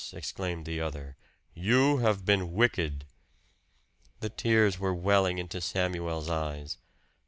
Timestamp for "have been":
1.97-2.53